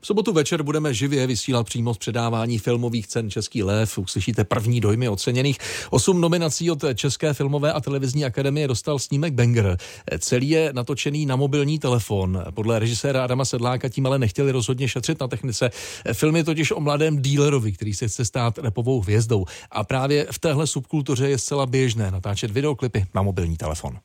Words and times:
V 0.00 0.06
sobotu 0.06 0.32
večer 0.32 0.62
budeme 0.62 0.94
živě 0.94 1.26
vysílat 1.26 1.66
přímo 1.66 1.94
z 1.94 1.98
předávání 1.98 2.58
filmových 2.58 3.06
cen 3.06 3.30
Český 3.30 3.62
lev. 3.62 3.98
Uslyšíte 3.98 4.44
první 4.44 4.80
dojmy 4.80 5.08
oceněných. 5.08 5.58
Osm 5.90 6.20
nominací 6.20 6.70
od 6.70 6.84
České 6.94 7.34
filmové 7.34 7.72
a 7.72 7.80
televizní 7.80 8.24
akademie 8.24 8.68
dostal 8.68 8.98
snímek 8.98 9.34
Banger. 9.34 9.76
Celý 10.18 10.48
je 10.48 10.72
natočený 10.72 11.26
na 11.26 11.36
mobilní 11.36 11.78
telefon. 11.78 12.44
Podle 12.54 12.78
režiséra 12.78 13.24
Adama 13.24 13.44
Sedláka 13.44 13.88
tím 13.88 14.06
ale 14.06 14.18
nechtěli 14.18 14.52
rozhodně 14.52 14.88
šetřit 14.88 15.20
na 15.20 15.28
technice. 15.28 15.70
Film 16.12 16.36
je 16.36 16.44
totiž 16.44 16.72
o 16.72 16.80
mladém 16.80 17.22
dílerovi, 17.22 17.72
který 17.72 17.94
se 17.94 18.08
chce 18.08 18.24
stát 18.24 18.58
repovou 18.58 19.00
hvězdou. 19.00 19.44
A 19.70 19.84
právě 19.84 20.26
v 20.30 20.38
téhle 20.38 20.66
subkultuře 20.66 21.28
je 21.28 21.38
zcela 21.38 21.66
běžné 21.66 22.10
natáčet 22.10 22.50
videoklipy 22.50 23.06
na 23.14 23.22
mobilní 23.22 23.56
telefon. 23.56 23.98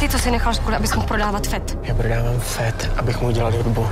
Ty 0.00 0.08
to 0.08 0.18
si 0.18 0.30
nechal 0.30 0.54
škoda, 0.54 0.76
abys 0.76 0.94
mohl 0.94 1.06
prodávat 1.06 1.46
FET. 1.46 1.78
Já 1.82 1.94
prodávám 1.94 2.40
FET, 2.40 2.90
abych 2.96 3.20
mu 3.20 3.28
udělal 3.28 3.52
hudbu. 3.52 3.86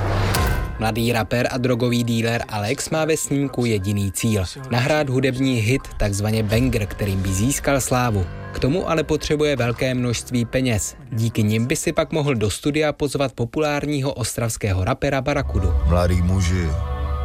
Mladý 0.79 1.11
rapper 1.11 1.47
a 1.51 1.57
drogový 1.57 2.03
díler 2.03 2.43
Alex 2.49 2.89
má 2.89 3.05
ve 3.05 3.17
snímku 3.17 3.65
jediný 3.65 4.11
cíl. 4.11 4.43
Nahrát 4.69 5.09
hudební 5.09 5.55
hit, 5.55 5.81
takzvaně 5.97 6.43
banger, 6.43 6.85
kterým 6.85 7.21
by 7.21 7.33
získal 7.33 7.81
slávu. 7.81 8.25
K 8.51 8.59
tomu 8.59 8.89
ale 8.89 9.03
potřebuje 9.03 9.55
velké 9.55 9.93
množství 9.93 10.45
peněz. 10.45 10.95
Díky 11.11 11.43
nim 11.43 11.65
by 11.65 11.75
si 11.75 11.93
pak 11.93 12.11
mohl 12.11 12.35
do 12.35 12.49
studia 12.49 12.93
pozvat 12.93 13.33
populárního 13.33 14.13
ostravského 14.13 14.83
rapera 14.83 15.21
Barakudu. 15.21 15.73
Mladý 15.87 16.21
muži, 16.21 16.69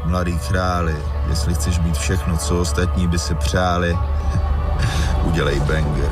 mladý 0.04 0.38
králi, 0.48 0.96
jestli 1.30 1.54
chceš 1.54 1.78
mít 1.78 1.96
všechno, 1.98 2.36
co 2.36 2.60
ostatní 2.60 3.08
by 3.08 3.18
si 3.18 3.34
přáli, 3.34 3.96
udělej 5.24 5.60
banger. 5.60 6.10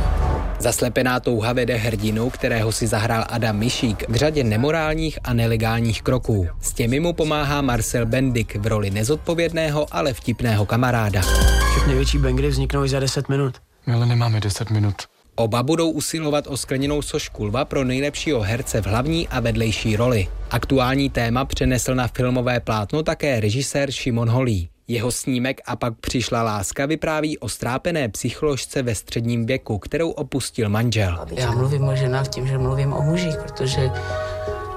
Zaslepená 0.60 1.20
touha 1.20 1.52
vede 1.52 1.76
hrdinu, 1.76 2.30
kterého 2.30 2.72
si 2.72 2.86
zahrál 2.86 3.24
Adam 3.28 3.56
Mišík 3.56 4.04
k 4.08 4.16
řadě 4.16 4.44
nemorálních 4.44 5.18
a 5.24 5.32
nelegálních 5.32 6.02
kroků. 6.02 6.48
S 6.60 6.72
těmi 6.72 7.00
mu 7.00 7.12
pomáhá 7.12 7.62
Marcel 7.62 8.06
Bendik 8.06 8.56
v 8.56 8.66
roli 8.66 8.90
nezodpovědného, 8.90 9.86
ale 9.90 10.14
vtipného 10.14 10.66
kamaráda. 10.66 11.22
Všechny 11.70 11.94
větší 11.94 12.18
bangry 12.18 12.48
vzniknou 12.48 12.84
i 12.84 12.88
za 12.88 13.00
10 13.00 13.28
minut. 13.28 13.54
My 13.86 13.94
ale 13.94 14.06
nemáme 14.06 14.40
10 14.40 14.70
minut. 14.70 14.94
Oba 15.34 15.62
budou 15.62 15.90
usilovat 15.90 16.46
o 16.46 16.56
skleněnou 16.56 17.02
sošku 17.02 17.44
lva 17.44 17.64
pro 17.64 17.84
nejlepšího 17.84 18.40
herce 18.40 18.82
v 18.82 18.86
hlavní 18.86 19.28
a 19.28 19.40
vedlejší 19.40 19.96
roli. 19.96 20.28
Aktuální 20.50 21.10
téma 21.10 21.44
přenesl 21.44 21.94
na 21.94 22.08
filmové 22.08 22.60
plátno 22.60 23.02
také 23.02 23.40
režisér 23.40 23.90
Šimon 23.90 24.30
Holý. 24.30 24.68
Jeho 24.88 25.10
snímek 25.10 25.60
a 25.66 25.76
pak 25.76 25.94
přišla 26.00 26.42
láska 26.42 26.86
vypráví 26.86 27.38
o 27.38 27.48
strápené 27.48 28.08
psycholožce 28.08 28.82
ve 28.82 28.94
středním 28.94 29.46
věku, 29.46 29.78
kterou 29.78 30.10
opustil 30.10 30.68
manžel. 30.68 31.26
Já 31.30 31.50
mluvím 31.50 31.84
o 31.84 31.96
ženách 31.96 32.28
tím, 32.28 32.46
že 32.46 32.58
mluvím 32.58 32.92
o 32.92 33.02
mužích, 33.02 33.36
protože 33.42 33.90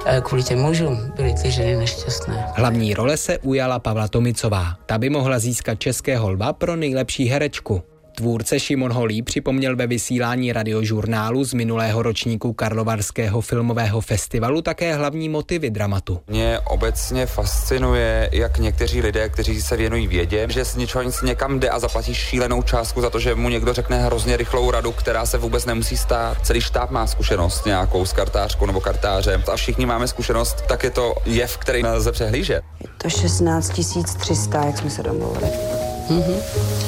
eh, 0.06 0.22
kvůli 0.22 0.44
těm 0.44 0.60
mužům 0.60 1.12
byly 1.16 1.34
ty 1.42 1.52
ženy 1.52 1.76
nešťastné. 1.76 2.46
Hlavní 2.56 2.94
role 2.94 3.18
se 3.18 3.38
ujala 3.38 3.80
Pavla 3.80 4.08
Tomicová. 4.08 4.78
Ta 4.86 4.98
by 4.98 5.10
mohla 5.10 5.40
získat 5.40 5.80
Českého 5.80 6.32
lva 6.32 6.54
pro 6.54 6.76
nejlepší 6.76 7.26
herečku. 7.26 7.84
Tvůrce 8.22 8.60
Šimon 8.60 8.94
Holý 8.94 9.22
připomněl 9.22 9.76
ve 9.76 9.88
vysílání 9.88 10.54
radiožurnálu 10.54 11.44
z 11.44 11.54
minulého 11.54 12.02
ročníku 12.02 12.54
Karlovarského 12.54 13.42
filmového 13.42 14.02
festivalu 14.02 14.62
také 14.62 14.96
hlavní 14.96 15.30
motivy 15.30 15.70
dramatu. 15.70 16.20
Mě 16.28 16.60
obecně 16.60 17.26
fascinuje, 17.26 18.30
jak 18.32 18.58
někteří 18.58 19.02
lidé, 19.02 19.30
kteří 19.30 19.62
se 19.62 19.78
věnují 19.78 20.08
vědě, 20.08 20.48
že 20.50 20.66
z 20.66 20.76
ničeho 20.76 21.04
nic 21.04 21.22
někam 21.22 21.60
jde 21.60 21.70
a 21.70 21.80
zaplatí 21.80 22.14
šílenou 22.14 22.62
částku 22.62 23.02
za 23.02 23.10
to, 23.10 23.20
že 23.20 23.36
mu 23.36 23.50
někdo 23.50 23.74
řekne 23.74 23.98
hrozně 24.06 24.38
rychlou 24.38 24.72
radu, 24.72 24.92
která 24.92 25.26
se 25.26 25.38
vůbec 25.38 25.66
nemusí 25.66 25.98
stát. 25.98 26.38
Celý 26.44 26.62
štáb 26.62 26.92
má 26.92 27.08
zkušenost 27.08 27.66
nějakou 27.66 28.06
s 28.06 28.14
kartářkou 28.14 28.66
nebo 28.66 28.82
kartářem 28.82 29.44
a 29.52 29.56
všichni 29.56 29.86
máme 29.86 30.08
zkušenost, 30.08 30.62
tak 30.68 30.84
je 30.84 30.90
to 30.90 31.16
jev, 31.26 31.58
který 31.58 31.84
nelze 31.84 32.12
přehlížet. 32.12 32.64
Je 32.80 32.88
to 32.98 33.10
16 33.10 33.72
300, 34.18 34.66
jak 34.66 34.78
jsme 34.78 34.90
se 34.90 35.04
domluvili. 35.04 35.81
Mhm. 36.12 36.36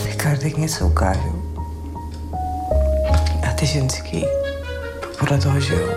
Ty 0.04 0.18
karty 0.18 0.54
něco 0.58 0.88
ukážu. 0.88 1.44
A 3.50 3.54
ty 3.60 3.66
ženský 3.66 4.26
podle 5.20 5.38
toho 5.38 5.60
žijou. 5.60 5.88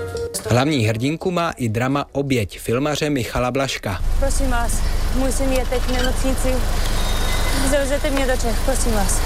Hlavní 0.50 0.86
hrdinku 0.86 1.30
má 1.30 1.50
i 1.50 1.68
drama 1.68 2.06
Oběť 2.12 2.58
filmaře 2.58 3.10
Michala 3.10 3.50
Blaška. 3.50 4.02
Prosím 4.18 4.50
vás, 4.50 4.82
můj 5.14 5.32
syn 5.32 5.52
je 5.52 5.66
teď 5.66 5.82
v 5.82 5.92
nemocnici. 5.92 6.48
Zavezete 7.70 8.10
mě 8.10 8.26
do 8.26 8.32
Čech, 8.32 8.60
prosím 8.64 8.92
vás. 8.92 9.20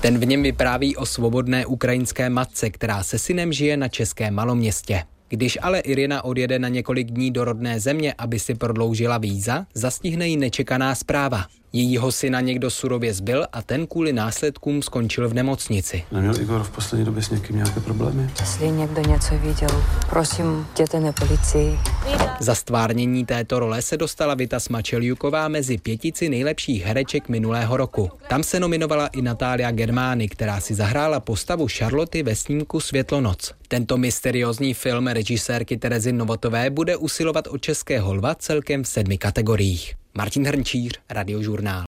Ten 0.00 0.18
v 0.18 0.26
něm 0.26 0.42
vypráví 0.42 0.96
o 0.96 1.06
svobodné 1.06 1.66
ukrajinské 1.66 2.30
matce, 2.30 2.70
která 2.70 3.02
se 3.02 3.18
synem 3.18 3.52
žije 3.52 3.76
na 3.76 3.88
českém 3.88 4.34
maloměstě. 4.34 5.02
Když 5.28 5.58
ale 5.62 5.80
Irina 5.80 6.24
odjede 6.24 6.58
na 6.58 6.68
několik 6.68 7.10
dní 7.10 7.30
do 7.30 7.44
rodné 7.44 7.80
země, 7.80 8.14
aby 8.18 8.38
si 8.38 8.54
prodloužila 8.54 9.18
víza, 9.18 9.66
zastihne 9.74 10.28
ji 10.28 10.36
nečekaná 10.36 10.94
zpráva. 10.94 11.46
Jejího 11.72 12.12
syna 12.12 12.40
někdo 12.40 12.70
surově 12.70 13.14
zbyl 13.14 13.46
a 13.52 13.62
ten 13.62 13.86
kvůli 13.86 14.12
následkům 14.12 14.82
skončil 14.82 15.28
v 15.28 15.34
nemocnici. 15.34 16.04
Neměl 16.12 16.40
Igor 16.40 16.62
v 16.62 16.70
poslední 16.70 17.04
době 17.04 17.22
s 17.22 17.30
někým 17.30 17.56
nějaké 17.56 17.80
problémy? 17.80 18.30
Jestli 18.40 18.70
někdo 18.70 19.00
něco 19.00 19.38
viděl, 19.38 19.84
prosím, 20.10 20.66
jděte 20.74 21.00
na 21.00 21.12
policii. 21.12 21.78
Za 22.40 22.54
stvárnění 22.54 23.26
této 23.26 23.58
role 23.58 23.82
se 23.82 23.96
dostala 23.96 24.34
Vita 24.34 24.60
Smačeljuková 24.60 25.48
mezi 25.48 25.78
pětici 25.78 26.28
nejlepších 26.28 26.84
hereček 26.84 27.28
minulého 27.28 27.76
roku. 27.76 28.10
Tam 28.28 28.42
se 28.42 28.60
nominovala 28.60 29.06
i 29.06 29.22
Natália 29.22 29.70
Germány, 29.70 30.28
která 30.28 30.60
si 30.60 30.74
zahrála 30.74 31.20
postavu 31.20 31.66
Charloty 31.68 32.22
ve 32.22 32.36
snímku 32.36 32.80
Světlonoc. 32.80 33.52
Tento 33.68 33.98
mysteriózní 33.98 34.74
film 34.74 35.06
režisérky 35.06 35.76
Terezy 35.76 36.12
Novotové 36.12 36.70
bude 36.70 36.96
usilovat 36.96 37.48
o 37.50 37.58
českého 37.58 38.14
lva 38.14 38.34
celkem 38.34 38.82
v 38.82 38.88
sedmi 38.88 39.18
kategoriích. 39.18 39.94
Martin 40.14 40.46
Hrnčíř, 40.46 40.92
Radiožurnál. 41.10 41.80